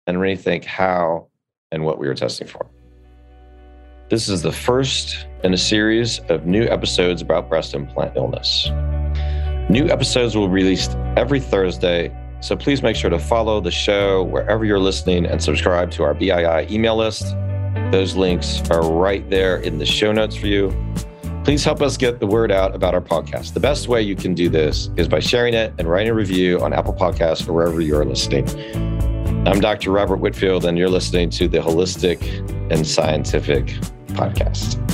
and 0.06 0.18
rethink 0.18 0.64
how 0.64 1.28
and 1.70 1.84
what 1.84 1.98
we 1.98 2.06
were 2.06 2.14
testing 2.14 2.46
for. 2.46 2.66
This 4.10 4.28
is 4.28 4.42
the 4.42 4.52
first 4.52 5.26
in 5.42 5.54
a 5.54 5.58
series 5.58 6.18
of 6.28 6.44
new 6.44 6.64
episodes 6.64 7.22
about 7.22 7.48
breast 7.48 7.72
implant 7.74 8.16
illness. 8.16 8.68
New 9.68 9.88
episodes 9.88 10.36
will 10.36 10.48
be 10.48 10.54
released 10.54 10.96
every 11.16 11.40
Thursday, 11.40 12.14
so 12.40 12.56
please 12.56 12.82
make 12.82 12.96
sure 12.96 13.10
to 13.10 13.18
follow 13.18 13.60
the 13.60 13.70
show 13.70 14.22
wherever 14.24 14.64
you're 14.64 14.78
listening 14.78 15.24
and 15.24 15.42
subscribe 15.42 15.90
to 15.92 16.02
our 16.02 16.14
BII 16.14 16.70
email 16.70 16.96
list. 16.96 17.34
Those 17.90 18.16
links 18.16 18.60
are 18.70 18.82
right 18.82 19.28
there 19.30 19.58
in 19.58 19.78
the 19.78 19.86
show 19.86 20.12
notes 20.12 20.36
for 20.36 20.46
you. 20.46 20.74
Please 21.44 21.64
help 21.64 21.80
us 21.80 21.96
get 21.96 22.20
the 22.20 22.26
word 22.26 22.52
out 22.52 22.74
about 22.74 22.94
our 22.94 23.00
podcast. 23.00 23.54
The 23.54 23.60
best 23.60 23.88
way 23.88 24.02
you 24.02 24.14
can 24.14 24.34
do 24.34 24.48
this 24.48 24.90
is 24.96 25.08
by 25.08 25.20
sharing 25.20 25.54
it 25.54 25.72
and 25.78 25.88
writing 25.88 26.10
a 26.10 26.14
review 26.14 26.60
on 26.60 26.72
Apple 26.72 26.94
Podcasts 26.94 27.48
or 27.48 27.52
wherever 27.52 27.80
you're 27.80 28.04
listening. 28.04 28.48
I'm 29.46 29.60
Dr. 29.60 29.90
Robert 29.90 30.18
Whitfield, 30.18 30.64
and 30.64 30.78
you're 30.78 30.88
listening 30.88 31.30
to 31.30 31.48
the 31.48 31.58
Holistic 31.58 32.20
and 32.70 32.86
Scientific 32.86 33.66
Podcast. 34.08 34.91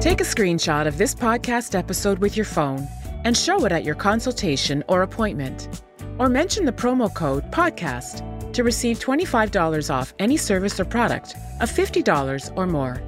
Take 0.00 0.20
a 0.20 0.24
screenshot 0.24 0.86
of 0.86 0.96
this 0.96 1.12
podcast 1.12 1.76
episode 1.76 2.20
with 2.20 2.36
your 2.36 2.46
phone 2.46 2.86
and 3.24 3.36
show 3.36 3.64
it 3.64 3.72
at 3.72 3.82
your 3.82 3.96
consultation 3.96 4.84
or 4.86 5.02
appointment. 5.02 5.82
Or 6.20 6.28
mention 6.28 6.64
the 6.64 6.72
promo 6.72 7.12
code 7.12 7.50
PODCAST 7.50 8.52
to 8.52 8.62
receive 8.62 9.00
$25 9.00 9.92
off 9.92 10.14
any 10.20 10.36
service 10.36 10.78
or 10.78 10.84
product 10.84 11.34
of 11.60 11.68
$50 11.68 12.56
or 12.56 12.68
more. 12.68 13.02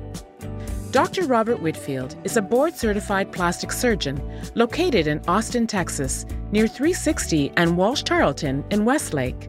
Dr. 0.90 1.26
Robert 1.26 1.62
Whitfield 1.62 2.16
is 2.24 2.36
a 2.36 2.42
board 2.42 2.74
certified 2.74 3.30
plastic 3.30 3.70
surgeon 3.70 4.20
located 4.56 5.06
in 5.06 5.22
Austin, 5.28 5.68
Texas, 5.68 6.26
near 6.50 6.66
360 6.66 7.52
and 7.56 7.76
Walsh 7.76 8.02
Tarlton 8.02 8.64
in 8.72 8.84
Westlake. 8.84 9.48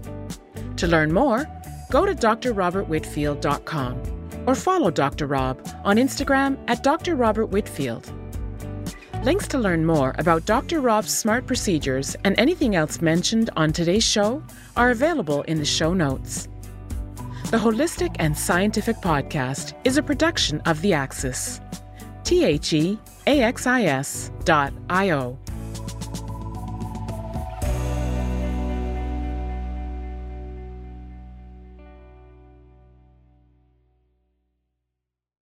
To 0.76 0.86
learn 0.86 1.12
more, 1.12 1.48
go 1.90 2.06
to 2.06 2.14
drrobertwhitfield.com 2.14 4.21
or 4.46 4.56
follow 4.56 4.92
Dr. 4.92 5.28
Rob 5.28 5.60
on 5.84 5.98
Instagram 5.98 6.58
at 6.68 6.84
Dr. 6.84 7.16
Robert 7.16 7.48
Whitfield. 7.48 8.12
Links 9.24 9.48
to 9.50 9.60
learn 9.60 9.86
more 9.86 10.16
about 10.18 10.46
Dr. 10.46 10.82
Rob's 10.82 11.16
smart 11.16 11.46
procedures 11.46 12.16
and 12.24 12.40
anything 12.40 12.76
else 12.76 13.02
mentioned 13.02 13.52
on 13.56 13.72
today's 13.72 14.04
show 14.04 14.44
are 14.76 14.90
available 14.90 15.44
in 15.44 15.60
the 15.60 15.66
show 15.66 15.94
notes. 15.94 16.48
The 17.52 17.58
Holistic 17.58 18.16
and 18.18 18.36
Scientific 18.36 18.96
Podcast 18.98 19.74
is 19.84 19.98
a 19.98 20.04
production 20.04 20.62
of 20.62 20.82
The 20.82 20.94
Axis. 20.94 21.62
T 22.24 22.46
H 22.46 22.74
E 22.74 22.98
A 23.28 23.42
X 23.42 23.68
I 23.68 23.84
S 23.84 24.32
dot 24.46 24.74
I 24.90 25.12
O. 25.12 25.38